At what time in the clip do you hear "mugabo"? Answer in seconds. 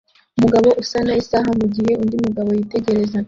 2.25-2.49